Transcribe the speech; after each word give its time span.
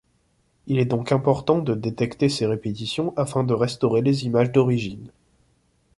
Il 0.65 0.79
est 0.79 0.85
donc 0.85 1.11
important 1.11 1.59
de 1.59 1.75
détecter 1.75 2.27
ces 2.27 2.47
répétitions 2.47 3.13
afin 3.17 3.43
de 3.43 3.53
restaurer 3.53 4.01
les 4.01 4.25
images 4.25 4.51
d'origines. 4.51 5.11